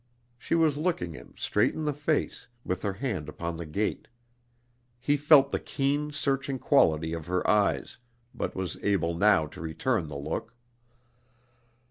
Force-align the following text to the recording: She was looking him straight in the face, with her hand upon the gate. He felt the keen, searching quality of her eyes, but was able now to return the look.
She 0.39 0.55
was 0.55 0.77
looking 0.79 1.13
him 1.13 1.35
straight 1.37 1.75
in 1.75 1.85
the 1.85 1.93
face, 1.93 2.47
with 2.65 2.81
her 2.81 2.93
hand 2.93 3.29
upon 3.29 3.55
the 3.57 3.67
gate. 3.67 4.07
He 4.99 5.15
felt 5.15 5.51
the 5.51 5.59
keen, 5.59 6.11
searching 6.11 6.57
quality 6.57 7.13
of 7.13 7.27
her 7.27 7.47
eyes, 7.47 7.99
but 8.33 8.55
was 8.55 8.79
able 8.81 9.13
now 9.13 9.45
to 9.45 9.61
return 9.61 10.07
the 10.07 10.17
look. 10.17 10.55